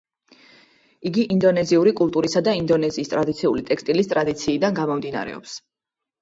იგი 1.09 1.25
ინდონეზიური 1.35 1.93
კულტურისა 1.99 2.41
და 2.47 2.55
ინდონეზიის 2.61 3.11
ტრადიციული 3.13 3.65
ტექსტილის 3.69 4.11
ტრადიციიდან 4.15 4.81
გამომდინარეობს. 4.81 5.55